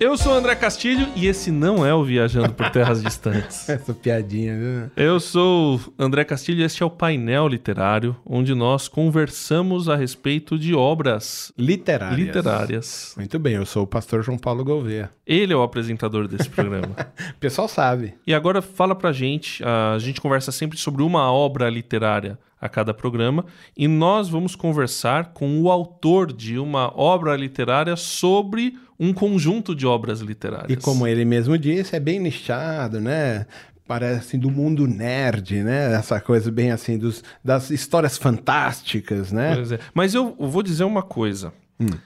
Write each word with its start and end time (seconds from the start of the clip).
Eu 0.00 0.16
sou 0.16 0.32
o 0.32 0.36
André 0.36 0.54
Castilho 0.54 1.08
e 1.16 1.26
esse 1.26 1.50
não 1.50 1.84
é 1.84 1.92
o 1.92 2.04
Viajando 2.04 2.52
por 2.52 2.70
Terras 2.70 3.02
Distantes. 3.02 3.66
Essa 3.68 3.92
piadinha, 3.92 4.56
viu? 4.56 4.90
Eu 4.96 5.18
sou 5.18 5.76
o 5.76 5.80
André 5.98 6.22
Castilho 6.24 6.60
e 6.60 6.62
este 6.62 6.84
é 6.84 6.86
o 6.86 6.90
painel 6.90 7.48
literário, 7.48 8.14
onde 8.24 8.54
nós 8.54 8.86
conversamos 8.86 9.88
a 9.88 9.96
respeito 9.96 10.56
de 10.56 10.72
obras 10.72 11.52
Literárias. 11.58 12.18
literárias. 12.18 13.14
Muito 13.16 13.38
bem, 13.40 13.54
eu 13.54 13.66
sou 13.66 13.82
o 13.82 13.86
pastor 13.88 14.22
João 14.22 14.38
Paulo 14.38 14.64
Gouveia. 14.64 15.10
Ele 15.26 15.52
é 15.52 15.56
o 15.56 15.62
apresentador 15.62 16.28
desse 16.28 16.48
programa. 16.48 16.94
O 17.38 17.40
pessoal 17.40 17.68
sabe. 17.68 18.14
e 18.26 18.34
agora 18.34 18.60
fala 18.60 18.94
pra 18.94 19.12
gente, 19.12 19.62
a 19.64 19.98
gente 19.98 20.20
conversa 20.20 20.50
sempre 20.50 20.76
sobre 20.78 21.02
uma 21.02 21.30
obra 21.32 21.68
literária 21.70 22.38
a 22.60 22.68
cada 22.68 22.92
programa 22.92 23.44
e 23.76 23.86
nós 23.86 24.28
vamos 24.28 24.54
conversar 24.54 25.32
com 25.32 25.60
o 25.60 25.70
autor 25.70 26.32
de 26.32 26.58
uma 26.58 26.92
obra 26.98 27.36
literária 27.36 27.96
sobre 27.96 28.74
um 28.98 29.12
conjunto 29.12 29.74
de 29.74 29.86
obras 29.86 30.20
literárias. 30.20 30.70
E 30.70 30.76
como 30.76 31.06
ele 31.06 31.24
mesmo 31.24 31.56
disse, 31.56 31.94
é 31.94 32.00
bem 32.00 32.18
nichado, 32.18 33.00
né? 33.00 33.46
Parece 33.86 34.18
assim, 34.18 34.38
do 34.38 34.50
mundo 34.50 34.86
nerd, 34.86 35.62
né? 35.62 35.94
Essa 35.94 36.20
coisa 36.20 36.50
bem 36.50 36.70
assim, 36.70 36.98
dos, 36.98 37.22
das 37.42 37.70
histórias 37.70 38.18
fantásticas, 38.18 39.32
né? 39.32 39.54
Pois 39.54 39.72
é. 39.72 39.78
Mas 39.94 40.14
eu 40.14 40.34
vou 40.38 40.62
dizer 40.62 40.84
uma 40.84 41.02
coisa. 41.02 41.52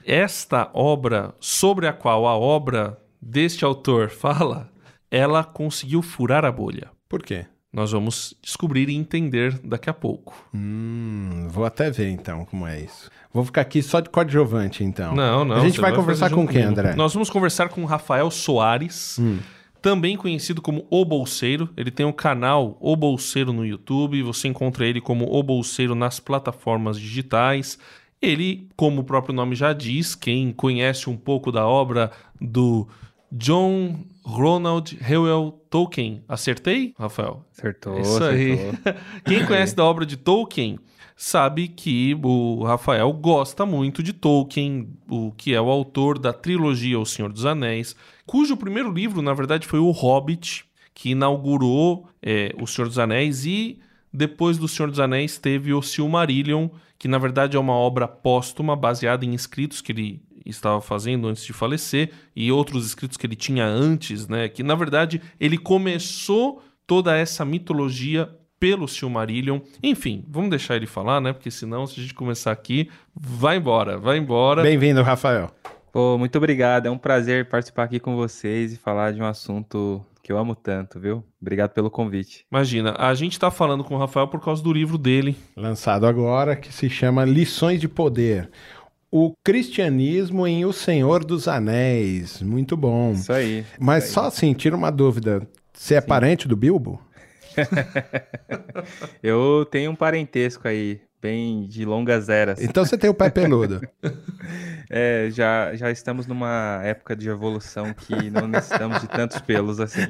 Esta 0.05 0.71
obra, 0.75 1.35
sobre 1.41 1.87
a 1.87 1.93
qual 1.93 2.27
a 2.27 2.37
obra 2.37 2.99
deste 3.21 3.65
autor 3.65 4.11
fala, 4.11 4.71
ela 5.11 5.43
conseguiu 5.43 6.03
furar 6.03 6.45
a 6.45 6.53
bolha. 6.53 6.91
Por 7.09 7.23
quê? 7.23 7.47
Nós 7.73 7.91
vamos 7.91 8.35
descobrir 8.43 8.91
e 8.91 8.95
entender 8.95 9.59
daqui 9.65 9.89
a 9.89 9.95
pouco. 9.95 10.35
Hum, 10.55 11.49
vou 11.49 11.65
até 11.65 11.91
ver 11.91 12.11
então 12.11 12.45
como 12.45 12.67
é 12.67 12.83
isso. 12.83 13.11
Vou 13.33 13.45
ficar 13.47 13.63
aqui 13.63 13.83
só 13.83 14.01
de 14.01 14.11
coadjuvante, 14.11 14.85
então. 14.85 15.15
Não, 15.15 15.43
não. 15.43 15.57
A 15.57 15.61
gente 15.61 15.77
você 15.77 15.81
vai 15.81 15.95
conversar 15.95 16.31
com 16.31 16.47
quem. 16.47 16.63
André? 16.63 16.95
Nós 16.95 17.15
vamos 17.15 17.31
conversar 17.31 17.71
com 17.71 17.83
Rafael 17.87 18.31
Soares, 18.31 19.19
também 19.81 20.19
conhecido 20.19 20.61
como 20.61 20.87
O 20.91 21.03
Bolseiro. 21.03 21.71
Ele 21.75 21.91
tem 21.91 22.05
um 22.05 22.13
canal 22.13 22.77
O 22.79 22.95
Bolseiro 22.95 23.55
no 23.55 23.65
YouTube. 23.65 24.23
Você 24.23 24.49
encontra 24.49 24.87
ele 24.87 25.01
como 25.01 25.25
O 25.35 25.43
Bolseiro 25.43 25.95
nas 25.95 26.21
plataformas 26.21 27.01
digitais. 27.01 27.79
Ele, 28.21 28.69
como 28.77 29.01
o 29.01 29.05
próprio 29.05 29.35
nome 29.35 29.57
já 29.57 29.73
diz, 29.73 30.15
quem 30.15 30.53
conhece 30.53 31.09
um 31.09 31.17
pouco 31.17 31.51
da 31.51 31.67
obra 31.67 32.13
do 32.39 32.87
John 33.33 34.05
Ronald 34.23 34.97
Reuel 35.01 35.59
Tolkien. 35.71 36.23
Acertei, 36.29 36.95
Rafael? 36.99 37.45
Acertou, 37.57 37.99
Isso 37.99 38.23
aí. 38.23 38.53
acertou. 38.53 38.95
Quem 39.25 39.47
conhece 39.47 39.75
da 39.75 39.85
obra 39.85 40.05
de 40.05 40.17
Tolkien 40.17 40.79
sabe 41.17 41.69
que 41.69 42.15
o 42.23 42.63
Rafael 42.65 43.13
gosta 43.13 43.65
muito 43.65 44.03
de 44.03 44.13
Tolkien, 44.13 44.89
o 45.09 45.33
que 45.33 45.55
é 45.55 45.61
o 45.61 45.71
autor 45.71 46.19
da 46.19 46.33
trilogia 46.33 46.99
O 46.99 47.07
Senhor 47.07 47.33
dos 47.33 47.47
Anéis, 47.47 47.97
cujo 48.27 48.57
primeiro 48.57 48.93
livro, 48.93 49.23
na 49.23 49.33
verdade, 49.33 49.67
foi 49.67 49.79
O 49.79 49.91
Hobbit, 49.91 50.65
que 50.95 51.11
inaugurou 51.11 52.07
é, 52.23 52.55
O 52.61 52.67
Senhor 52.67 52.89
dos 52.89 52.99
Anéis 52.99 53.47
e 53.47 53.79
depois 54.13 54.59
do 54.59 54.69
Senhor 54.69 54.91
dos 54.91 55.01
Anéis 55.01 55.39
teve 55.39 55.73
o 55.73 55.81
Silmarillion, 55.81 56.69
que 56.99 57.09
na 57.09 57.19
verdade 57.19 57.57
é 57.57 57.61
uma 57.61 57.73
obra 57.73 58.07
póstuma 58.07 58.77
baseada 58.77 59.25
em 59.25 59.33
escritos 59.33 59.81
que 59.81 59.91
ele 59.91 60.23
estava 60.47 60.81
fazendo 60.81 61.29
antes 61.29 61.45
de 61.45 61.53
falecer 61.53 62.11
e 62.35 62.51
outros 62.51 62.87
escritos 62.87 63.17
que 63.17 63.27
ele 63.27 63.37
tinha 63.37 63.65
antes, 63.65 64.29
né? 64.29 64.49
Que 64.49 64.63
na 64.63 64.75
verdade 64.75 65.21
ele 65.39 65.59
começou 65.59 66.63
toda 66.87 67.17
essa 67.17 67.45
mitologia 67.45 68.29
pelo 68.59 68.87
Silmarillion. 68.87 69.61
Enfim, 69.83 70.25
vamos 70.29 70.51
deixar 70.51 70.77
ele 70.77 70.87
falar, 70.87 71.21
né? 71.21 71.33
Porque 71.33 71.51
senão, 71.51 71.87
se 71.87 71.99
a 71.99 72.03
gente 72.03 72.15
começar 72.15 72.53
aqui, 72.53 72.89
vai 73.15 73.57
embora, 73.57 73.99
vai 73.99 74.19
embora. 74.19 74.63
Bem-vindo, 74.63 75.03
Rafael. 75.03 75.51
Pô, 75.93 76.17
muito 76.17 76.37
obrigado. 76.37 76.87
É 76.87 76.91
um 76.91 76.97
prazer 76.97 77.49
participar 77.49 77.85
aqui 77.85 77.99
com 77.99 78.15
vocês 78.15 78.73
e 78.73 78.77
falar 78.77 79.13
de 79.13 79.21
um 79.21 79.27
assunto 79.27 80.05
que 80.23 80.31
eu 80.31 80.39
amo 80.39 80.55
tanto, 80.55 81.01
viu? 81.01 81.25
Obrigado 81.41 81.71
pelo 81.71 81.91
convite. 81.91 82.47
Imagina, 82.51 82.95
a 82.97 83.13
gente 83.15 83.39
tá 83.39 83.51
falando 83.51 83.83
com 83.83 83.97
o 83.97 83.99
Rafael 83.99 84.29
por 84.29 84.41
causa 84.41 84.63
do 84.63 84.73
livro 84.73 84.97
dele. 84.97 85.37
Lançado 85.57 86.07
agora, 86.07 86.55
que 86.55 86.73
se 86.73 86.89
chama 86.89 87.25
Lições 87.25 87.81
de 87.81 87.89
Poder. 87.89 88.49
O 89.15 89.35
cristianismo 89.45 90.47
em 90.47 90.65
O 90.65 90.73
Senhor 90.73 91.23
dos 91.23 91.47
Anéis. 91.47 92.41
Muito 92.41 92.75
bom. 92.79 93.13
Isso 93.13 93.31
aí. 93.31 93.63
Mas 93.79 94.05
isso 94.05 94.15
só 94.15 94.29
assim, 94.29 94.55
tira 94.55 94.75
uma 94.75 94.91
dúvida. 94.91 95.47
Você 95.71 95.97
é 95.97 96.01
parente 96.01 96.49
do 96.49 96.57
Bilbo? 96.57 96.99
aí. 97.55 97.67
Eu 99.23 99.67
tenho 99.71 99.91
um 99.91 99.95
parentesco 99.95 100.67
aí, 100.67 100.99
bem 101.23 101.69
de 101.69 101.85
longas 101.85 102.29
eras. 102.29 102.61
Então 102.61 102.85
você 102.85 102.99
tem 102.99 103.09
o 103.09 103.15
pé 103.15 103.31
peludo. 103.31 103.81
É, 104.95 105.31
já, 105.31 105.75
já 105.75 105.91
estamos 105.91 106.27
numa 106.27 106.83
época 106.85 107.17
de 107.17 107.27
evolução 107.27 107.95
que 107.95 108.31
não 108.31 108.47
necessitamos 108.47 109.01
de 109.01 109.09
tantos 109.09 109.41
pelos 109.41 109.81
assim. 109.81 110.03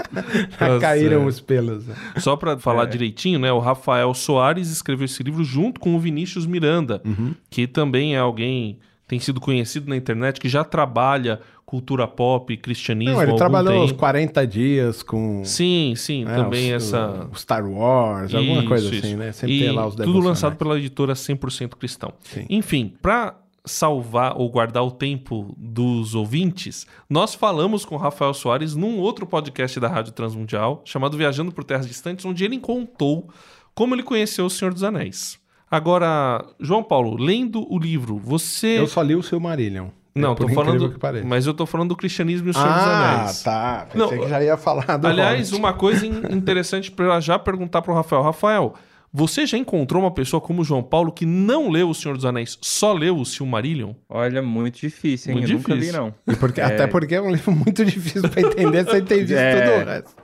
Caíram 0.80 1.26
os 1.26 1.40
pelos. 1.40 1.84
Só 2.16 2.34
pra 2.34 2.56
falar 2.56 2.86
direitinho, 2.86 3.38
né? 3.38 3.52
O 3.52 3.58
Rafael 3.58 4.14
Soares 4.14 4.70
escreveu 4.70 5.04
esse 5.04 5.22
livro 5.22 5.44
junto 5.44 5.78
com 5.78 5.94
o 5.94 6.00
Vinícius 6.00 6.46
Miranda, 6.46 7.02
que 7.50 7.66
também 7.66 8.14
é 8.14 8.18
alguém 8.18 8.78
tem 9.06 9.20
sido 9.20 9.40
conhecido 9.40 9.90
na 9.90 9.96
internet 9.96 10.40
que 10.40 10.48
já 10.48 10.64
trabalha 10.64 11.40
cultura 11.66 12.06
pop, 12.06 12.56
cristianismo 12.58 13.14
Não, 13.14 13.22
ele 13.22 13.34
trabalhou 13.34 13.82
uns 13.82 13.88
tempo. 13.90 13.98
40 14.00 14.46
dias 14.46 15.02
com 15.02 15.42
Sim, 15.44 15.94
sim, 15.96 16.24
né, 16.24 16.34
também 16.36 16.74
os- 16.74 16.84
essa 16.84 17.28
Star 17.34 17.66
Wars, 17.66 18.34
alguma 18.34 18.58
Isso, 18.60 18.68
coisa 18.68 18.94
isso. 18.94 19.06
assim, 19.06 19.16
né? 19.16 19.32
Sempre 19.32 19.56
e 19.56 19.60
tem 19.60 19.70
lá 19.72 19.86
os 19.86 19.94
tudo 19.94 20.18
lançado 20.20 20.56
pela 20.56 20.78
editora 20.78 21.14
100% 21.14 21.76
Cristão. 21.76 22.12
Sim. 22.22 22.46
Enfim, 22.50 22.92
para 23.00 23.34
salvar 23.66 24.36
ou 24.36 24.50
guardar 24.50 24.84
o 24.84 24.90
tempo 24.90 25.54
dos 25.56 26.14
ouvintes, 26.14 26.86
nós 27.08 27.34
falamos 27.34 27.84
com 27.84 27.94
o 27.94 27.98
Rafael 27.98 28.34
Soares 28.34 28.74
num 28.76 28.98
outro 28.98 29.26
podcast 29.26 29.80
da 29.80 29.88
Rádio 29.88 30.12
Transmundial, 30.12 30.82
chamado 30.84 31.16
Viajando 31.16 31.50
por 31.50 31.64
Terras 31.64 31.86
Distantes, 31.86 32.26
onde 32.26 32.44
ele 32.44 32.58
contou 32.58 33.28
como 33.74 33.94
ele 33.94 34.02
conheceu 34.02 34.44
o 34.44 34.50
Senhor 34.50 34.72
dos 34.74 34.84
Anéis. 34.84 35.38
Agora, 35.70 36.44
João 36.60 36.82
Paulo, 36.84 37.16
lendo 37.16 37.66
o 37.72 37.78
livro, 37.78 38.18
você 38.18 38.78
Eu 38.78 38.86
só 38.86 39.00
li 39.02 39.16
o 39.16 39.22
Silmarillion. 39.22 39.88
Não, 40.14 40.34
por 40.34 40.46
tô 40.48 40.54
falando, 40.54 40.92
que 40.92 40.98
pareça. 40.98 41.26
mas 41.26 41.46
eu 41.46 41.52
tô 41.54 41.66
falando 41.66 41.88
do 41.88 41.96
cristianismo 41.96 42.48
e 42.48 42.50
o 42.50 42.54
Senhor 42.54 42.68
dos 42.68 42.76
Ah, 42.76 43.20
Anéis. 43.22 43.42
tá. 43.42 43.86
Pensei 43.92 44.16
Não, 44.18 44.24
que 44.24 44.30
já 44.30 44.42
ia 44.42 44.56
falar 44.56 44.96
do 44.96 45.06
Aliás, 45.08 45.48
Hobbit. 45.50 45.54
uma 45.56 45.72
coisa 45.72 46.06
in- 46.06 46.22
interessante 46.30 46.90
para 46.90 47.18
já 47.20 47.38
perguntar 47.38 47.82
pro 47.82 47.92
Rafael. 47.94 48.22
Rafael, 48.22 48.74
você 49.12 49.44
já 49.46 49.56
encontrou 49.58 50.02
uma 50.02 50.10
pessoa 50.12 50.40
como 50.40 50.62
o 50.62 50.64
João 50.64 50.82
Paulo 50.82 51.12
que 51.12 51.24
não 51.26 51.68
leu 51.70 51.88
O 51.90 51.94
Senhor 51.94 52.14
dos 52.16 52.24
Anéis, 52.24 52.56
só 52.60 52.92
leu 52.92 53.16
o 53.18 53.24
Silmarillion? 53.24 53.92
Olha, 54.08 54.40
muito 54.42 54.80
difícil, 54.80 55.32
hein? 55.32 55.38
Muito 55.38 55.50
eu 55.52 55.56
nunca 55.58 55.74
vi, 55.74 55.80
difícil. 55.80 56.00
não. 56.00 56.14
E 56.32 56.36
porque- 56.36 56.60
É. 56.60 56.64
Até 56.64 56.86
porque 56.86 57.14
é 57.16 57.20
um 57.20 57.30
livro 57.30 57.50
muito 57.54 57.84
difícil 57.84 58.28
pra 58.28 58.40
entender 58.40 58.88
sem 58.88 59.04
ter 59.04 59.18
visto 59.24 59.36
É. 59.38 59.60
tudo 59.60 59.82
o 59.82 59.84
resto. 59.84 60.14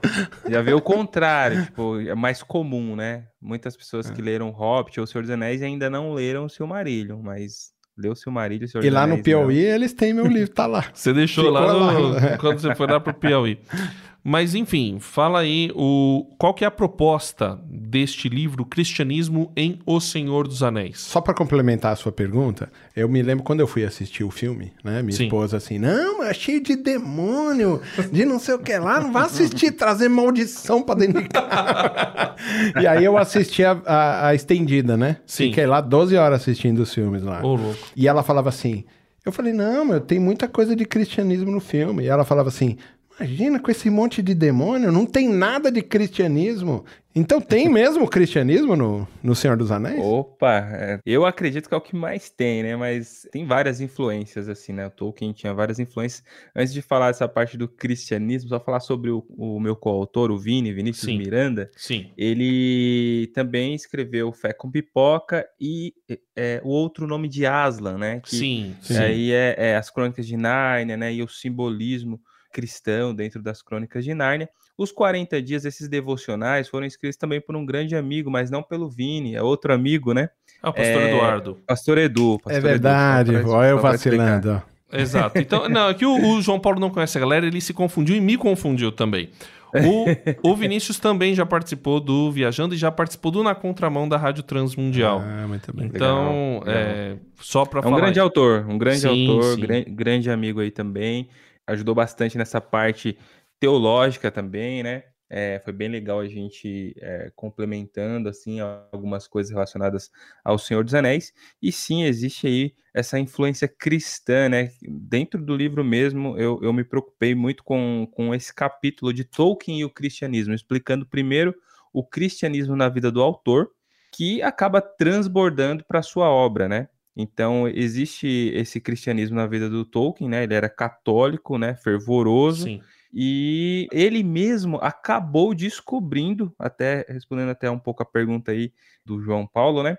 Já 0.49 0.61
vê 0.61 0.73
o 0.73 0.81
contrário, 0.81 1.63
tipo, 1.65 1.99
é 1.99 2.15
mais 2.15 2.41
comum, 2.43 2.95
né? 2.95 3.25
Muitas 3.41 3.75
pessoas 3.75 4.09
que 4.09 4.21
leram 4.21 4.49
Hobbit 4.51 4.99
ou 5.01 5.07
Senhor 5.07 5.21
dos 5.23 5.31
Anéis 5.31 5.61
ainda 5.61 5.89
não 5.89 6.13
leram 6.13 6.47
Silmarillion, 6.47 7.19
mas 7.21 7.71
leu 8.01 8.15
Silmarillion 8.15 8.65
e 8.65 8.67
Senhor 8.67 8.83
E 8.83 8.89
lá 8.89 9.05
no 9.07 9.21
Piauí 9.21 9.57
eles 9.59 9.93
têm 9.93 10.13
meu 10.13 10.25
livro, 10.27 10.49
tá 10.53 10.65
lá. 10.65 10.85
Você 10.93 11.13
deixou 11.13 11.45
Ficou 11.45 11.59
lá, 11.59 11.73
no- 11.93 12.09
lá. 12.09 12.37
quando 12.37 12.59
você 12.59 12.73
foi 12.75 12.87
lá 12.87 12.99
pro 12.99 13.13
Piauí. 13.13 13.59
Mas 14.23 14.53
enfim, 14.53 14.97
fala 14.99 15.39
aí 15.39 15.71
o 15.75 16.27
qual 16.37 16.53
que 16.53 16.63
é 16.63 16.67
a 16.67 16.71
proposta 16.71 17.59
deste 17.65 18.29
livro 18.29 18.63
Cristianismo 18.63 19.51
em 19.57 19.79
O 19.83 19.99
Senhor 19.99 20.47
dos 20.47 20.61
Anéis. 20.61 20.99
Só 20.99 21.19
pra 21.19 21.33
complementar 21.33 21.91
a 21.91 21.95
sua 21.95 22.11
pergunta, 22.11 22.71
eu 22.95 23.09
me 23.09 23.19
lembro 23.23 23.43
quando 23.43 23.61
eu 23.61 23.67
fui 23.67 23.83
assistir 23.83 24.23
o 24.23 24.29
filme, 24.29 24.73
né? 24.83 25.01
Minha 25.01 25.17
Sim. 25.17 25.23
esposa 25.23 25.57
assim, 25.57 25.79
não, 25.79 26.19
mas 26.19 26.29
é 26.29 26.33
cheio 26.35 26.61
de 26.61 26.75
demônio, 26.75 27.81
de 28.11 28.23
não 28.23 28.37
sei 28.37 28.53
o 28.53 28.59
que 28.59 28.77
lá, 28.77 28.99
não 29.01 29.11
vai 29.11 29.23
assistir, 29.25 29.71
trazer 29.71 30.07
maldição 30.07 30.83
pra 30.83 30.93
dentro 30.93 31.23
de 31.23 31.27
casa. 31.29 32.35
e 32.79 32.85
aí 32.85 33.03
eu 33.03 33.17
assisti 33.17 33.63
a, 33.63 33.71
a- 33.85 34.27
a 34.27 34.35
estendida, 34.35 34.95
né? 34.95 35.17
Sim. 35.25 35.45
Fiquei 35.45 35.65
lá 35.65 35.81
12 35.81 36.15
horas 36.15 36.41
assistindo 36.41 36.79
os 36.79 36.93
filmes 36.93 37.23
lá. 37.23 37.43
Ô, 37.43 37.55
louco. 37.55 37.79
E 37.95 38.07
ela 38.07 38.21
falava 38.21 38.49
assim, 38.49 38.83
eu 39.25 39.31
falei, 39.31 39.51
não, 39.51 39.83
meu, 39.83 39.99
tem 39.99 40.19
muita 40.19 40.47
coisa 40.47 40.75
de 40.75 40.85
cristianismo 40.85 41.51
no 41.51 41.59
filme. 41.59 42.03
E 42.03 42.07
ela 42.07 42.23
falava 42.23 42.49
assim, 42.49 42.77
Imagina 43.19 43.59
com 43.59 43.69
esse 43.69 43.89
monte 43.89 44.21
de 44.21 44.33
demônio, 44.33 44.91
não 44.91 45.05
tem 45.05 45.29
nada 45.29 45.71
de 45.71 45.81
cristianismo. 45.81 46.83
Então 47.13 47.41
tem 47.41 47.67
mesmo 47.69 48.07
cristianismo 48.07 48.75
no, 48.75 49.07
no 49.21 49.35
Senhor 49.35 49.57
dos 49.57 49.71
Anéis? 49.71 49.99
Opa, 50.03 50.59
é, 50.71 50.99
eu 51.05 51.25
acredito 51.25 51.67
que 51.67 51.73
é 51.75 51.77
o 51.77 51.81
que 51.81 51.95
mais 51.95 52.29
tem, 52.29 52.63
né? 52.63 52.75
Mas 52.75 53.27
tem 53.31 53.45
várias 53.45 53.81
influências, 53.81 54.47
assim, 54.47 54.73
né? 54.73 54.87
O 54.87 54.91
Tolkien 54.91 55.33
tinha 55.33 55.53
várias 55.53 55.77
influências. 55.77 56.23
Antes 56.55 56.73
de 56.73 56.81
falar 56.81 57.09
essa 57.09 57.27
parte 57.27 57.57
do 57.57 57.67
cristianismo, 57.67 58.49
só 58.49 58.59
falar 58.59 58.79
sobre 58.79 59.11
o, 59.11 59.25
o 59.29 59.59
meu 59.59 59.75
coautor, 59.75 60.31
o 60.31 60.37
Vini, 60.37 60.73
Vinícius 60.73 61.05
Sim. 61.05 61.17
Miranda. 61.17 61.69
Sim. 61.75 62.11
Ele 62.17 63.29
também 63.33 63.75
escreveu 63.75 64.31
Fé 64.31 64.53
com 64.53 64.71
Pipoca 64.71 65.45
e 65.59 65.93
é, 66.35 66.61
o 66.63 66.69
outro 66.69 67.05
nome 67.05 67.27
de 67.27 67.45
Aslan, 67.45 67.97
né? 67.97 68.21
Que 68.21 68.35
Sim. 68.35 68.75
Sim. 68.81 68.97
Aí 68.97 69.31
é, 69.31 69.55
é 69.57 69.75
as 69.75 69.89
crônicas 69.89 70.25
de 70.25 70.37
Nárnia, 70.37 70.95
né? 70.95 71.13
E 71.13 71.21
o 71.21 71.27
simbolismo 71.27 72.19
cristão 72.51 73.13
dentro 73.13 73.41
das 73.41 73.61
crônicas 73.61 74.03
de 74.03 74.13
Nárnia. 74.13 74.49
Os 74.77 74.91
40 74.91 75.41
dias, 75.41 75.63
esses 75.65 75.87
devocionais, 75.87 76.67
foram 76.67 76.85
escritos 76.85 77.17
também 77.17 77.39
por 77.39 77.55
um 77.55 77.65
grande 77.65 77.95
amigo, 77.95 78.29
mas 78.31 78.49
não 78.51 78.61
pelo 78.63 78.89
Vini, 78.89 79.35
é 79.35 79.41
outro 79.41 79.73
amigo, 79.73 80.13
né? 80.13 80.29
Ah, 80.61 80.69
o 80.69 80.73
pastor 80.73 81.01
É, 81.01 81.09
Eduardo. 81.11 81.57
Pastor 81.67 81.97
Edu. 81.97 82.39
Pastor 82.43 82.53
É 82.57 82.59
verdade, 82.59 83.35
olha 83.35 83.69
eu 83.69 83.79
vacilando. 83.79 84.61
Exato. 84.93 85.39
Então, 85.39 85.69
não, 85.69 85.89
é 85.89 85.93
que 85.93 86.05
o, 86.05 86.35
o 86.35 86.41
João 86.41 86.59
Paulo 86.59 86.79
não 86.79 86.89
conhece 86.89 87.17
a 87.17 87.21
galera, 87.21 87.45
ele 87.47 87.61
se 87.61 87.73
confundiu 87.73 88.15
e 88.15 88.19
me 88.21 88.35
confundiu 88.37 88.91
também. 88.91 89.29
O, 89.73 90.49
o 90.51 90.53
Vinícius 90.57 90.99
também 90.99 91.33
já 91.33 91.45
participou 91.45 92.01
do 92.01 92.29
Viajando 92.29 92.75
e 92.75 92.77
já 92.77 92.91
participou 92.91 93.31
do 93.31 93.41
Na 93.41 93.55
Contramão 93.55 94.07
da 94.09 94.17
Rádio 94.17 94.43
Transmundial. 94.43 95.21
Ah, 95.23 95.47
muito 95.47 95.73
bem. 95.73 95.85
então, 95.85 96.59
legal, 96.65 96.75
é, 96.77 97.15
só 97.39 97.63
pra 97.65 97.79
É 97.79 97.81
um 97.81 97.83
falar. 97.83 98.01
grande 98.01 98.19
autor, 98.19 98.65
um 98.67 98.77
grande 98.77 98.99
Sim, 98.99 99.29
autor, 99.29 99.55
sim. 99.55 99.61
gran- 99.61 99.83
grande 99.87 100.29
amigo 100.29 100.59
aí 100.59 100.71
também. 100.71 101.29
Ajudou 101.67 101.95
bastante 101.95 102.37
nessa 102.37 102.59
parte 102.59 103.17
teológica 103.59 104.31
também, 104.31 104.83
né? 104.83 105.03
É, 105.33 105.61
foi 105.63 105.71
bem 105.71 105.87
legal 105.87 106.19
a 106.19 106.27
gente 106.27 106.93
é, 106.99 107.31
complementando 107.33 108.27
assim 108.27 108.59
algumas 108.59 109.29
coisas 109.29 109.49
relacionadas 109.49 110.11
ao 110.43 110.57
Senhor 110.57 110.83
dos 110.83 110.93
Anéis. 110.93 111.31
E 111.61 111.71
sim, 111.71 112.03
existe 112.03 112.47
aí 112.47 112.75
essa 112.93 113.17
influência 113.17 113.65
cristã, 113.65 114.49
né? 114.49 114.71
Dentro 114.81 115.41
do 115.41 115.55
livro 115.55 115.85
mesmo, 115.85 116.37
eu, 116.37 116.59
eu 116.61 116.73
me 116.73 116.83
preocupei 116.83 117.33
muito 117.33 117.63
com, 117.63 118.05
com 118.11 118.35
esse 118.35 118.53
capítulo 118.53 119.13
de 119.13 119.23
Tolkien 119.23 119.79
e 119.79 119.85
o 119.85 119.89
cristianismo, 119.89 120.53
explicando 120.53 121.05
primeiro 121.05 121.55
o 121.93 122.05
cristianismo 122.05 122.75
na 122.75 122.89
vida 122.89 123.09
do 123.09 123.21
autor, 123.21 123.71
que 124.11 124.41
acaba 124.41 124.81
transbordando 124.81 125.85
para 125.85 126.01
sua 126.01 126.29
obra, 126.29 126.67
né? 126.67 126.89
Então, 127.15 127.67
existe 127.67 128.27
esse 128.55 128.79
cristianismo 128.79 129.35
na 129.35 129.45
vida 129.45 129.69
do 129.69 129.83
Tolkien, 129.83 130.29
né? 130.29 130.43
Ele 130.43 130.53
era 130.53 130.69
católico, 130.69 131.57
né? 131.57 131.75
Fervoroso. 131.75 132.63
Sim. 132.63 132.81
E 133.13 133.87
ele 133.91 134.23
mesmo 134.23 134.77
acabou 134.77 135.53
descobrindo, 135.53 136.53
até 136.57 137.05
respondendo 137.09 137.49
até 137.49 137.69
um 137.69 137.79
pouco 137.79 138.01
a 138.01 138.05
pergunta 138.05 138.51
aí 138.51 138.71
do 139.05 139.21
João 139.21 139.45
Paulo, 139.45 139.83
né? 139.83 139.97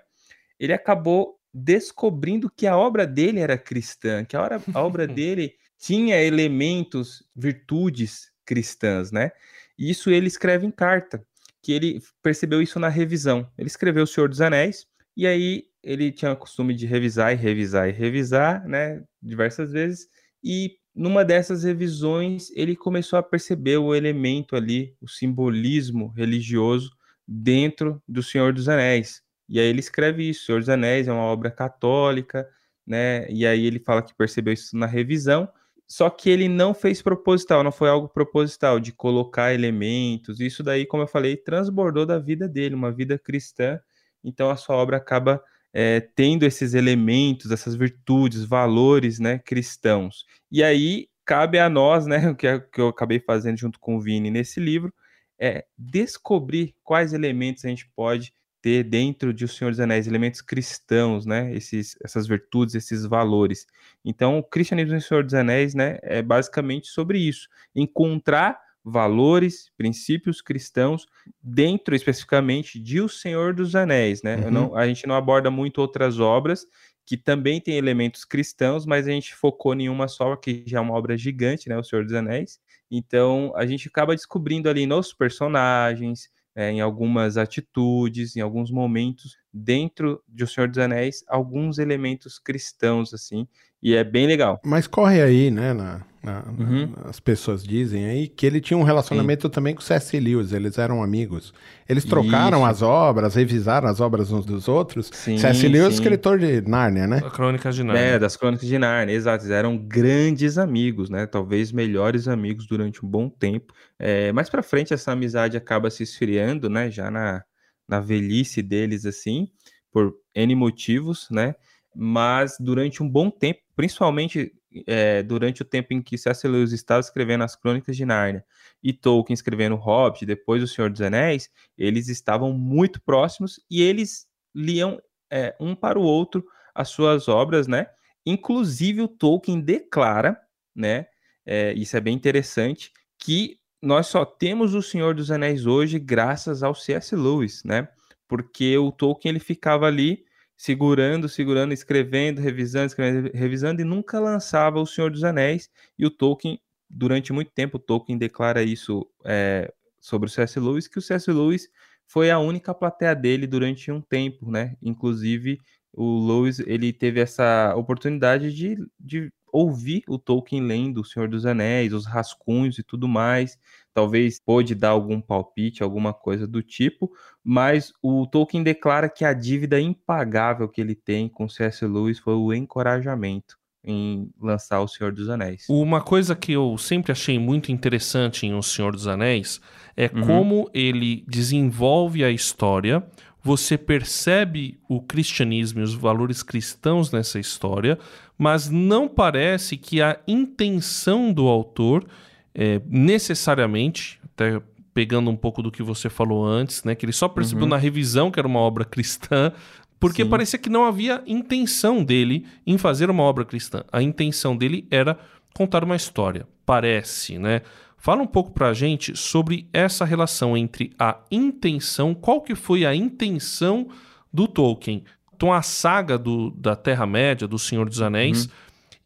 Ele 0.59 0.73
acabou 0.73 1.39
descobrindo 1.53 2.49
que 2.49 2.65
a 2.65 2.75
obra 2.75 3.05
dele 3.05 3.39
era 3.39 3.57
cristã, 3.57 4.25
que 4.25 4.35
a, 4.35 4.41
hora- 4.41 4.61
a 4.73 4.81
obra 4.81 5.05
dele 5.07 5.53
tinha 5.77 6.19
elementos, 6.19 7.23
virtudes 7.35 8.31
cristãs, 8.43 9.11
né? 9.11 9.31
E 9.77 9.91
isso 9.91 10.09
ele 10.09 10.27
escreve 10.27 10.65
em 10.65 10.71
carta, 10.71 11.23
que 11.61 11.71
ele 11.71 12.01
percebeu 12.23 12.61
isso 12.61 12.79
na 12.79 12.89
revisão. 12.89 13.47
Ele 13.57 13.67
escreveu 13.67 14.03
O 14.05 14.07
Senhor 14.07 14.27
dos 14.27 14.41
Anéis, 14.41 14.87
e 15.15 15.27
aí 15.27 15.65
ele 15.83 16.11
tinha 16.11 16.31
o 16.31 16.37
costume 16.37 16.73
de 16.73 16.85
revisar 16.85 17.33
e 17.33 17.35
revisar 17.35 17.89
e 17.89 17.91
revisar, 17.91 18.65
né? 18.67 19.03
Diversas 19.21 19.71
vezes, 19.71 20.07
e 20.43 20.77
numa 20.95 21.25
dessas 21.25 21.63
revisões 21.63 22.49
ele 22.55 22.75
começou 22.75 23.17
a 23.19 23.23
perceber 23.23 23.77
o 23.77 23.93
elemento 23.93 24.55
ali, 24.55 24.95
o 25.01 25.07
simbolismo 25.07 26.07
religioso 26.09 26.91
dentro 27.27 28.01
do 28.07 28.21
Senhor 28.21 28.53
dos 28.53 28.69
Anéis. 28.69 29.21
E 29.49 29.59
aí 29.59 29.65
ele 29.65 29.79
escreve 29.79 30.29
isso, 30.29 30.45
Senhor 30.45 30.59
dos 30.59 30.69
Anéis 30.69 31.07
é 31.07 31.11
uma 31.11 31.23
obra 31.23 31.51
católica, 31.51 32.47
né? 32.85 33.29
E 33.29 33.45
aí 33.45 33.65
ele 33.65 33.79
fala 33.79 34.01
que 34.01 34.15
percebeu 34.15 34.53
isso 34.53 34.77
na 34.77 34.85
revisão, 34.85 35.49
só 35.87 36.09
que 36.09 36.29
ele 36.29 36.47
não 36.47 36.73
fez 36.73 37.01
proposital, 37.01 37.63
não 37.63 37.71
foi 37.71 37.89
algo 37.89 38.07
proposital 38.07 38.79
de 38.79 38.91
colocar 38.91 39.53
elementos. 39.53 40.39
Isso 40.39 40.63
daí, 40.63 40.85
como 40.85 41.03
eu 41.03 41.07
falei, 41.07 41.35
transbordou 41.35 42.05
da 42.05 42.17
vida 42.19 42.47
dele, 42.47 42.75
uma 42.75 42.91
vida 42.91 43.17
cristã. 43.19 43.79
Então 44.23 44.49
a 44.49 44.55
sua 44.55 44.75
obra 44.75 44.97
acaba 44.97 45.43
é, 45.73 45.99
tendo 45.99 46.43
esses 46.43 46.73
elementos, 46.73 47.51
essas 47.51 47.75
virtudes, 47.75 48.45
valores, 48.45 49.19
né, 49.19 49.39
cristãos. 49.39 50.25
E 50.51 50.63
aí 50.63 51.07
cabe 51.25 51.57
a 51.57 51.69
nós, 51.69 52.05
né, 52.05 52.17
o 52.29 52.35
que, 52.35 52.47
eu 52.77 52.87
acabei 52.87 53.19
fazendo 53.19 53.57
junto 53.57 53.79
com 53.79 53.95
o 53.97 54.01
Vini 54.01 54.29
nesse 54.29 54.59
livro, 54.59 54.93
é 55.39 55.65
descobrir 55.77 56.75
quais 56.83 57.13
elementos 57.13 57.65
a 57.65 57.69
gente 57.69 57.89
pode 57.95 58.33
ter 58.61 58.83
dentro 58.83 59.33
de 59.33 59.43
O 59.43 59.47
Senhor 59.47 59.71
dos 59.71 59.79
Anéis, 59.79 60.07
elementos 60.07 60.41
cristãos, 60.41 61.25
né, 61.25 61.53
esses, 61.53 61.97
essas 62.01 62.25
virtudes, 62.25 62.75
esses 62.75 63.05
valores. 63.05 63.67
Então, 64.05 64.37
o 64.39 64.43
cristianismo 64.43 64.95
em 64.95 65.01
Senhor 65.01 65.23
dos 65.23 65.33
Anéis, 65.33 65.73
né, 65.73 65.97
é 66.01 66.21
basicamente 66.21 66.87
sobre 66.87 67.19
isso, 67.19 67.49
encontrar 67.75 68.57
valores, 68.83 69.71
princípios 69.77 70.41
cristãos 70.41 71.05
dentro 71.41 71.95
especificamente 71.95 72.79
de 72.79 72.99
O 73.01 73.07
Senhor 73.09 73.53
dos 73.53 73.75
Anéis, 73.75 74.21
né? 74.23 74.37
Uhum. 74.37 74.51
não- 74.51 74.75
a 74.75 74.87
gente 74.87 75.07
não 75.07 75.15
aborda 75.15 75.49
muito 75.51 75.79
outras 75.79 76.19
obras 76.19 76.65
que 77.05 77.17
também 77.17 77.59
tem 77.59 77.75
elementos 77.77 78.23
cristãos, 78.25 78.85
mas 78.85 79.07
a 79.07 79.11
gente 79.11 79.35
focou 79.35 79.73
em 79.75 79.89
uma 79.89 80.07
só, 80.07 80.35
que 80.35 80.63
já 80.65 80.77
é 80.77 80.81
uma 80.81 80.93
obra 80.95 81.17
gigante, 81.17 81.67
né? 81.69 81.77
O 81.77 81.83
Senhor 81.83 82.03
dos 82.05 82.13
Anéis. 82.13 82.59
Então, 82.89 83.51
a 83.55 83.65
gente 83.65 83.87
acaba 83.87 84.15
descobrindo 84.15 84.69
ali 84.69 84.85
nos 84.85 85.13
personagens, 85.13 86.29
é, 86.55 86.71
em 86.71 86.79
algumas 86.81 87.37
atitudes, 87.37 88.35
em 88.35 88.41
alguns 88.41 88.71
momentos 88.71 89.37
dentro 89.53 90.21
de 90.27 90.43
O 90.43 90.47
Senhor 90.47 90.67
dos 90.67 90.77
Anéis, 90.79 91.23
alguns 91.27 91.77
elementos 91.77 92.39
cristãos, 92.39 93.13
assim, 93.13 93.47
e 93.81 93.93
é 93.95 94.03
bem 94.03 94.25
legal. 94.25 94.59
Mas 94.65 94.87
corre 94.87 95.21
aí, 95.21 95.51
né? 95.51 95.73
na- 95.73 96.01
na- 96.23 96.43
Uhum. 96.57 96.87
na- 96.95 97.09
as 97.09 97.19
pessoas 97.19 97.63
dizem 97.65 98.05
aí 98.05 98.29
que 98.29 98.45
ele 98.45 98.61
tinha 98.61 98.77
um 98.77 98.83
relacionamento 98.83 99.49
também 99.49 99.75
com 99.75 99.81
o 99.81 99.83
C.S. 99.83 100.17
Lewis, 100.17 100.53
eles 100.53 100.77
eram 100.77 101.03
amigos. 101.03 101.53
Eles 101.87 102.05
trocaram 102.05 102.59
Isso. 102.59 102.65
as 102.67 102.81
obras, 102.81 103.35
revisaram 103.35 103.89
as 103.89 103.99
obras 103.99 104.31
uns 104.31 104.45
dos 104.45 104.69
outros. 104.69 105.09
Sim, 105.11 105.37
C.S. 105.37 105.67
Lewis, 105.67 105.87
sim. 105.89 105.93
escritor 105.95 106.39
de 106.39 106.61
Nárnia, 106.61 107.05
né? 107.07 107.17
A 107.17 107.29
Crônicas 107.29 107.75
de 107.75 107.81
É, 107.81 107.83
Nárnia. 107.83 108.19
das 108.19 108.37
Crônicas 108.37 108.65
de 108.67 108.77
Nárnia, 108.79 109.13
exato. 109.13 109.43
Eles 109.43 109.51
eram 109.53 109.77
grandes 109.77 110.57
amigos, 110.57 111.09
né? 111.09 111.25
Talvez 111.27 111.73
melhores 111.73 112.29
amigos 112.29 112.65
durante 112.65 113.05
um 113.05 113.09
bom 113.09 113.27
tempo. 113.29 113.73
É, 113.99 114.31
mais 114.31 114.49
pra 114.49 114.63
frente, 114.63 114.93
essa 114.93 115.11
amizade 115.11 115.57
acaba 115.57 115.89
se 115.89 116.03
esfriando, 116.03 116.69
né? 116.69 116.89
Já 116.89 117.11
na, 117.11 117.43
na 117.87 117.99
velhice 117.99 118.61
deles, 118.61 119.05
assim, 119.05 119.49
por 119.91 120.15
N 120.33 120.55
motivos, 120.55 121.27
né? 121.29 121.55
Mas 121.95 122.57
durante 122.59 123.03
um 123.03 123.09
bom 123.09 123.29
tempo, 123.29 123.61
principalmente 123.75 124.53
é, 124.87 125.21
durante 125.21 125.61
o 125.61 125.65
tempo 125.65 125.93
em 125.93 126.01
que 126.01 126.17
C.S. 126.17 126.47
Lewis 126.47 126.71
estava 126.71 126.99
escrevendo 126.99 127.43
as 127.43 127.55
Crônicas 127.55 127.95
de 127.95 128.05
Nárnia 128.05 128.43
e 128.81 128.91
Tolkien 128.91 129.33
escrevendo 129.35 129.75
Hobbit, 129.75 130.25
depois 130.25 130.63
o 130.63 130.67
Senhor 130.67 130.89
dos 130.89 131.01
Anéis, 131.01 131.49
eles 131.77 132.07
estavam 132.09 132.51
muito 132.53 133.01
próximos 133.01 133.59
e 133.69 133.81
eles 133.81 134.25
liam 134.55 134.99
é, 135.31 135.55
um 135.59 135.75
para 135.75 135.99
o 135.99 136.03
outro 136.03 136.43
as 136.73 136.89
suas 136.89 137.27
obras, 137.27 137.67
né? 137.67 137.87
Inclusive 138.25 139.01
o 139.01 139.07
Tolkien 139.07 139.61
declara, 139.61 140.39
né? 140.75 141.05
é, 141.45 141.73
isso 141.73 141.95
é 141.97 142.01
bem 142.01 142.15
interessante, 142.15 142.91
que 143.19 143.57
nós 143.83 144.07
só 144.07 144.23
temos 144.23 144.73
o 144.73 144.81
Senhor 144.81 145.13
dos 145.13 145.29
Anéis 145.29 145.65
hoje 145.65 145.99
graças 145.99 146.63
ao 146.63 146.73
C.S. 146.73 147.13
Lewis, 147.13 147.61
né? 147.65 147.89
Porque 148.29 148.77
o 148.77 148.93
Tolkien 148.93 149.31
ele 149.31 149.41
ficava 149.41 149.85
ali 149.87 150.23
segurando, 150.55 151.27
segurando, 151.27 151.73
escrevendo, 151.73 152.39
revisando, 152.39 152.85
escrevendo, 152.85 153.31
revisando 153.33 153.81
e 153.81 153.83
nunca 153.83 154.21
lançava 154.21 154.79
o 154.79 154.85
Senhor 154.85 155.11
dos 155.11 155.25
Anéis. 155.25 155.69
E 155.99 156.05
o 156.05 156.09
Tolkien, 156.09 156.61
durante 156.89 157.33
muito 157.33 157.51
tempo, 157.51 157.75
o 157.75 157.79
Tolkien 157.79 158.17
declara 158.17 158.63
isso 158.63 159.05
é, 159.25 159.69
sobre 159.99 160.29
o 160.29 160.31
C.S. 160.31 160.57
Lewis, 160.61 160.87
que 160.87 160.99
o 160.99 161.01
C.S. 161.01 161.29
Lewis 161.29 161.67
foi 162.07 162.31
a 162.31 162.39
única 162.39 162.73
plateia 162.73 163.13
dele 163.13 163.45
durante 163.45 163.91
um 163.91 163.99
tempo, 163.99 164.49
né? 164.49 164.77
Inclusive, 164.81 165.59
o 165.91 166.25
Lewis, 166.25 166.59
ele 166.59 166.93
teve 166.93 167.19
essa 167.19 167.75
oportunidade 167.75 168.53
de, 168.53 168.77
de 168.97 169.29
ouvir 169.53 170.03
o 170.07 170.17
Tolkien 170.17 170.63
lendo 170.63 171.01
O 171.01 171.05
Senhor 171.05 171.29
dos 171.29 171.45
Anéis, 171.45 171.93
os 171.93 172.05
rascunhos 172.05 172.79
e 172.79 172.83
tudo 172.83 173.07
mais. 173.07 173.57
Talvez 173.93 174.39
pôde 174.43 174.73
dar 174.73 174.89
algum 174.89 175.21
palpite, 175.21 175.83
alguma 175.83 176.11
coisa 176.13 176.47
do 176.47 176.63
tipo, 176.63 177.11
mas 177.43 177.93
o 178.01 178.25
Tolkien 178.25 178.63
declara 178.63 179.07
que 179.07 179.23
a 179.23 179.33
dívida 179.33 179.79
impagável 179.79 180.67
que 180.67 180.81
ele 180.81 180.95
tem 180.95 181.29
com 181.29 181.47
C.S. 181.47 181.85
Lewis 181.85 182.17
foi 182.17 182.33
o 182.33 182.51
encorajamento 182.51 183.55
em 183.85 184.31
lançar 184.41 184.79
O 184.79 184.87
Senhor 184.87 185.11
dos 185.13 185.29
Anéis. 185.29 185.65
Uma 185.69 186.01
coisa 186.01 186.35
que 186.35 186.53
eu 186.53 186.77
sempre 186.77 187.11
achei 187.11 187.37
muito 187.37 187.71
interessante 187.71 188.47
em 188.47 188.55
O 188.55 188.63
Senhor 188.63 188.93
dos 188.93 189.07
Anéis 189.07 189.61
é 189.95 190.09
Uhum. 190.13 190.25
como 190.25 190.69
ele 190.73 191.23
desenvolve 191.27 192.23
a 192.23 192.31
história, 192.31 193.05
você 193.43 193.77
percebe 193.77 194.79
o 194.87 195.01
cristianismo 195.01 195.81
e 195.81 195.83
os 195.83 195.93
valores 195.93 196.41
cristãos 196.41 197.11
nessa 197.11 197.39
história, 197.39 197.99
mas 198.43 198.69
não 198.69 199.07
parece 199.07 199.77
que 199.77 200.01
a 200.01 200.19
intenção 200.27 201.31
do 201.31 201.47
autor 201.47 202.05
é, 202.53 202.81
necessariamente, 202.89 204.19
até 204.25 204.61
pegando 204.93 205.29
um 205.29 205.35
pouco 205.35 205.63
do 205.63 205.71
que 205.71 205.81
você 205.81 206.09
falou 206.09 206.45
antes, 206.45 206.83
né? 206.83 206.93
Que 206.93 207.05
ele 207.05 207.13
só 207.13 207.29
percebeu 207.29 207.63
Uhum. 207.63 207.69
na 207.69 207.77
revisão 207.77 208.29
que 208.29 208.37
era 208.37 208.47
uma 208.47 208.59
obra 208.59 208.83
cristã, 208.83 209.53
porque 209.97 210.23
Sim. 210.23 210.29
parecia 210.29 210.59
que 210.59 210.69
não 210.69 210.83
havia 210.83 211.23
intenção 211.25 212.03
dele 212.03 212.45
em 212.67 212.77
fazer 212.77 213.09
uma 213.09 213.23
obra 213.23 213.45
cristã. 213.45 213.85
A 213.91 214.01
intenção 214.03 214.57
dele 214.57 214.85
era 214.91 215.17
contar 215.55 215.81
uma 215.85 215.95
história, 215.95 216.45
parece, 216.65 217.39
né? 217.39 217.61
Fala 217.97 218.21
um 218.21 218.27
pouco 218.27 218.51
pra 218.51 218.73
gente 218.73 219.15
sobre 219.17 219.65
essa 219.71 220.03
relação 220.03 220.57
entre 220.57 220.91
a 220.99 221.17
intenção, 221.31 222.13
qual 222.13 222.41
que 222.41 222.53
foi 222.55 222.85
a 222.85 222.93
intenção 222.93 223.87
do 224.33 224.49
Tolkien. 224.49 225.05
Então 225.43 225.51
a 225.51 225.61
saga 225.61 226.17
do, 226.17 226.51
da 226.51 226.73
Terra-média, 226.73 227.45
do 227.45 227.59
Senhor 227.59 227.89
dos 227.89 228.01
Anéis, 228.01 228.47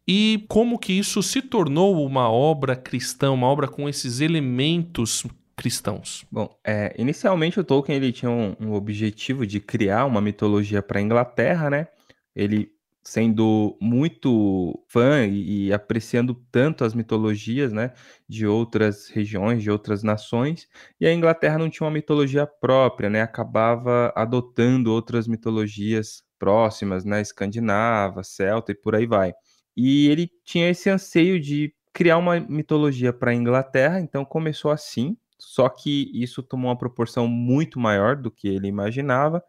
e 0.06 0.44
como 0.48 0.78
que 0.78 0.92
isso 0.92 1.20
se 1.20 1.42
tornou 1.42 2.06
uma 2.06 2.30
obra 2.30 2.76
cristã, 2.76 3.32
uma 3.32 3.48
obra 3.48 3.66
com 3.66 3.88
esses 3.88 4.20
elementos 4.20 5.26
cristãos. 5.56 6.24
Bom, 6.30 6.48
é, 6.64 6.94
inicialmente 6.96 7.58
o 7.58 7.64
Tolkien 7.64 7.96
ele 7.96 8.12
tinha 8.12 8.30
um, 8.30 8.54
um 8.60 8.72
objetivo 8.74 9.44
de 9.44 9.58
criar 9.58 10.04
uma 10.04 10.20
mitologia 10.20 10.80
para 10.80 11.00
a 11.00 11.02
Inglaterra, 11.02 11.68
né? 11.70 11.88
Ele 12.36 12.70
sendo 13.02 13.76
muito 13.80 14.80
fã 14.86 15.26
e, 15.26 15.66
e 15.66 15.72
apreciando 15.72 16.34
tanto 16.52 16.84
as 16.84 16.94
mitologias, 16.94 17.72
né, 17.72 17.94
de 18.28 18.46
outras 18.46 19.08
regiões, 19.08 19.62
de 19.62 19.70
outras 19.70 20.04
nações, 20.04 20.68
e 21.00 21.06
a 21.06 21.12
Inglaterra 21.12 21.58
não 21.58 21.70
tinha 21.70 21.86
uma 21.86 21.92
mitologia 21.92 22.46
própria, 22.46 23.10
né? 23.10 23.22
Acabava 23.22 24.12
adotando 24.14 24.92
outras 24.92 25.26
mitologias 25.26 26.27
próximas, 26.38 27.04
né, 27.04 27.20
escandinava, 27.20 28.22
celta 28.22 28.72
e 28.72 28.74
por 28.74 28.94
aí 28.94 29.06
vai. 29.06 29.32
E 29.76 30.08
ele 30.08 30.30
tinha 30.44 30.68
esse 30.70 30.90
anseio 30.90 31.40
de 31.40 31.74
criar 31.92 32.18
uma 32.18 32.38
mitologia 32.40 33.12
para 33.12 33.30
a 33.30 33.34
Inglaterra, 33.34 34.00
então 34.00 34.24
começou 34.24 34.70
assim, 34.70 35.16
só 35.38 35.68
que 35.68 36.10
isso 36.14 36.42
tomou 36.42 36.70
uma 36.70 36.78
proporção 36.78 37.26
muito 37.28 37.78
maior 37.78 38.16
do 38.16 38.30
que 38.30 38.48
ele 38.48 38.68
imaginava 38.68 39.42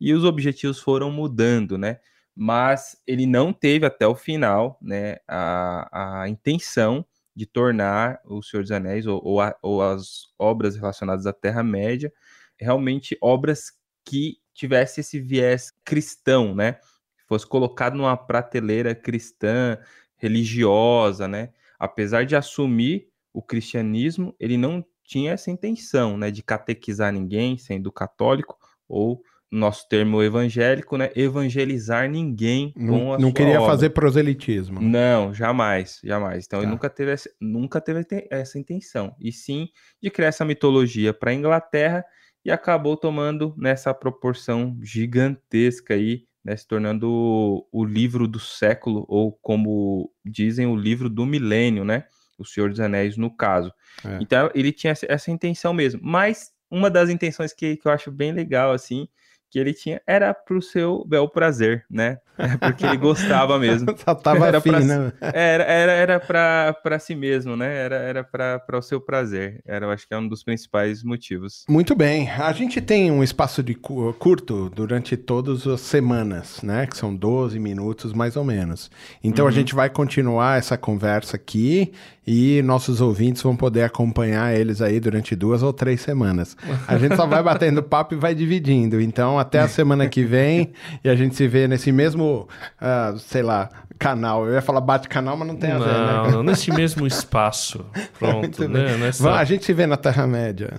e 0.00 0.12
os 0.12 0.24
objetivos 0.24 0.80
foram 0.80 1.10
mudando, 1.10 1.78
né? 1.78 1.98
Mas 2.34 3.00
ele 3.06 3.26
não 3.26 3.52
teve 3.52 3.86
até 3.86 4.06
o 4.06 4.14
final, 4.14 4.78
né, 4.82 5.16
a, 5.26 6.22
a 6.22 6.28
intenção 6.28 7.04
de 7.34 7.46
tornar 7.46 8.20
o 8.24 8.42
Senhor 8.42 8.62
dos 8.62 8.72
Anéis 8.72 9.06
ou, 9.06 9.20
ou, 9.24 9.40
a- 9.40 9.56
ou 9.62 9.82
as 9.82 10.26
obras 10.38 10.76
relacionadas 10.76 11.26
à 11.26 11.32
Terra-média 11.32 12.12
realmente 12.58 13.16
obras 13.22 13.72
que 14.06 14.38
tivesse 14.54 15.00
esse 15.00 15.20
viés 15.20 15.72
cristão, 15.84 16.54
né? 16.54 16.78
Fosse 17.26 17.46
colocado 17.46 17.96
numa 17.96 18.16
prateleira 18.16 18.94
cristã, 18.94 19.76
religiosa, 20.16 21.26
né? 21.26 21.50
Apesar 21.78 22.24
de 22.24 22.36
assumir 22.36 23.08
o 23.32 23.42
cristianismo, 23.42 24.34
ele 24.40 24.56
não 24.56 24.84
tinha 25.04 25.32
essa 25.32 25.50
intenção, 25.50 26.16
né, 26.16 26.30
de 26.30 26.42
catequizar 26.42 27.12
ninguém, 27.12 27.58
sendo 27.58 27.92
católico 27.92 28.56
ou 28.88 29.22
nosso 29.50 29.88
termo 29.88 30.20
evangélico, 30.22 30.96
né, 30.96 31.10
evangelizar 31.14 32.10
ninguém 32.10 32.72
com 32.72 32.80
Não, 32.82 33.14
a 33.14 33.18
não 33.18 33.30
queria 33.32 33.60
obra. 33.60 33.66
fazer 33.72 33.90
proselitismo. 33.90 34.80
Não, 34.80 35.32
jamais, 35.32 36.00
jamais. 36.02 36.44
Então 36.46 36.58
ele 36.60 36.66
Tá. 36.66 36.72
nunca 36.72 36.90
teve, 36.90 37.12
essa, 37.12 37.30
nunca 37.40 37.80
teve 37.80 38.02
te- 38.04 38.26
essa 38.30 38.58
intenção. 38.58 39.14
E 39.20 39.30
sim 39.30 39.68
de 40.02 40.10
criar 40.10 40.28
essa 40.28 40.44
mitologia 40.44 41.12
para 41.14 41.30
a 41.30 41.34
Inglaterra 41.34 42.04
e 42.46 42.50
acabou 42.52 42.96
tomando 42.96 43.52
nessa 43.58 43.92
proporção 43.92 44.78
gigantesca 44.80 45.94
aí, 45.94 46.28
né, 46.44 46.56
se 46.56 46.64
tornando 46.64 47.66
o, 47.72 47.84
livro 47.84 48.28
do 48.28 48.38
século, 48.38 49.04
ou 49.08 49.32
como 49.42 50.12
dizem, 50.24 50.64
o 50.64 50.76
livro 50.76 51.10
do 51.10 51.26
milênio, 51.26 51.84
né? 51.84 52.04
O 52.38 52.44
Senhor 52.44 52.70
dos 52.70 52.78
Anéis, 52.78 53.16
no 53.16 53.36
caso. 53.36 53.72
É. 54.04 54.18
Então 54.20 54.48
ele 54.54 54.70
tinha 54.70 54.92
essa, 54.92 55.04
essa 55.08 55.28
intenção 55.32 55.74
mesmo. 55.74 56.00
Mas 56.04 56.52
uma 56.70 56.88
das 56.88 57.10
intenções 57.10 57.52
que, 57.52 57.78
que 57.78 57.88
eu 57.88 57.90
acho 57.90 58.12
bem 58.12 58.30
legal, 58.30 58.70
assim, 58.70 59.08
que 59.56 59.60
ele 59.60 59.72
tinha 59.72 60.02
era 60.06 60.34
pro 60.34 60.60
seu 60.60 61.02
bel 61.08 61.26
prazer, 61.30 61.86
né? 61.90 62.18
É 62.38 62.54
porque 62.58 62.84
ele 62.84 62.98
gostava 62.98 63.58
mesmo. 63.58 63.86
Só 64.04 64.14
tava 64.14 64.46
Era 64.48 64.58
afim, 64.58 64.68
pra- 64.68 64.80
né? 64.80 65.12
Era, 65.22 65.64
era, 65.64 65.92
era 65.92 66.20
pra, 66.20 66.76
pra 66.82 66.98
si 66.98 67.14
mesmo, 67.14 67.56
né? 67.56 67.74
Era, 67.74 67.96
era 67.96 68.22
pra, 68.22 68.58
pra 68.58 68.78
o 68.78 68.82
seu 68.82 69.00
prazer. 69.00 69.62
Era, 69.66 69.86
eu 69.86 69.90
acho 69.90 70.06
que 70.06 70.12
é 70.12 70.18
um 70.18 70.28
dos 70.28 70.44
principais 70.44 71.02
motivos. 71.02 71.64
Muito 71.66 71.94
bem. 71.96 72.28
A 72.30 72.52
gente 72.52 72.82
tem 72.82 73.10
um 73.10 73.24
espaço 73.24 73.62
de 73.62 73.74
cu- 73.74 74.12
curto 74.18 74.68
durante 74.68 75.16
todas 75.16 75.66
as 75.66 75.80
semanas, 75.80 76.60
né? 76.62 76.86
Que 76.86 76.94
são 76.98 77.16
12 77.16 77.58
minutos 77.58 78.12
mais 78.12 78.36
ou 78.36 78.44
menos. 78.44 78.90
Então 79.24 79.46
a 79.46 79.50
gente 79.50 79.74
vai 79.74 79.88
continuar 79.88 80.58
essa 80.58 80.76
conversa 80.76 81.36
aqui 81.36 81.94
e 82.26 82.60
nossos 82.62 83.00
ouvintes 83.00 83.40
vão 83.40 83.56
poder 83.56 83.84
acompanhar 83.84 84.54
eles 84.54 84.82
aí 84.82 85.00
durante 85.00 85.34
duas 85.34 85.62
ou 85.62 85.72
três 85.72 86.02
semanas. 86.02 86.54
A 86.86 86.98
gente 86.98 87.16
só 87.16 87.24
vai 87.26 87.40
batendo 87.42 87.82
papo 87.82 88.12
e 88.14 88.18
vai 88.18 88.34
dividindo. 88.34 89.00
Então 89.00 89.38
até 89.46 89.60
a 89.60 89.68
semana 89.68 90.08
que 90.08 90.24
vem 90.24 90.72
e 91.02 91.08
a 91.08 91.14
gente 91.14 91.34
se 91.34 91.46
vê 91.46 91.66
nesse 91.68 91.92
mesmo, 91.92 92.48
ah, 92.80 93.14
sei 93.18 93.42
lá, 93.42 93.68
canal. 93.98 94.46
Eu 94.46 94.54
ia 94.54 94.62
falar 94.62 94.80
bate-canal, 94.80 95.36
mas 95.36 95.48
não 95.48 95.56
tem 95.56 95.72
a 95.72 95.78
ver, 95.78 95.86
né? 95.86 96.06
Não, 96.06 96.30
não, 96.30 96.42
nesse 96.42 96.70
mesmo 96.72 97.06
espaço. 97.06 97.84
Pronto, 98.18 98.68
né? 98.68 98.96
Nessa- 98.96 99.32
a 99.32 99.44
gente 99.44 99.64
se 99.64 99.72
vê 99.72 99.86
na 99.86 99.96
Terra-média. 99.96 100.74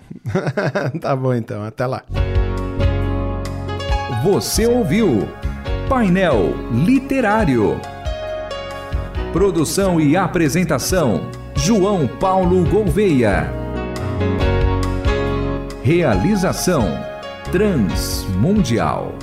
tá 1.01 1.15
bom 1.15 1.33
então, 1.33 1.63
até 1.63 1.86
lá. 1.86 2.03
Você 4.24 4.67
ouviu 4.67 5.27
Painel 5.89 6.53
Literário. 6.71 7.79
Produção 9.31 10.00
e 10.01 10.17
apresentação: 10.17 11.29
João 11.55 12.07
Paulo 12.07 12.63
Gouveia. 12.65 13.51
Realização: 15.83 16.86
Transmundial. 17.51 19.16